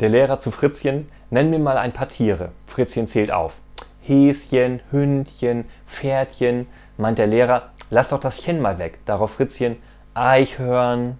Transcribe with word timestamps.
Der 0.00 0.08
Lehrer 0.08 0.38
zu 0.38 0.50
Fritzchen, 0.50 1.08
nenn 1.30 1.50
mir 1.50 1.60
mal 1.60 1.78
ein 1.78 1.92
paar 1.92 2.08
Tiere. 2.08 2.50
Fritzchen 2.66 3.06
zählt 3.06 3.30
auf. 3.30 3.54
Häschen, 4.02 4.80
Hündchen, 4.90 5.66
Pferdchen, 5.86 6.66
meint 6.96 7.18
der 7.18 7.28
Lehrer, 7.28 7.70
lass 7.90 8.08
doch 8.08 8.20
das 8.20 8.40
Chen 8.40 8.60
mal 8.60 8.78
weg. 8.78 8.98
Darauf 9.06 9.32
Fritzchen, 9.32 9.76
Eichhörn, 10.14 11.18